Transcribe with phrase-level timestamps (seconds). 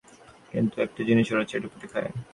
[0.51, 2.11] কিন্তু একটা জিনিস ওরা চেটেপুটে খায়।